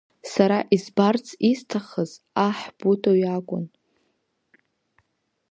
[0.31, 2.11] Сара избарц исҭахыз
[2.47, 3.65] аҳ Путо иакәын!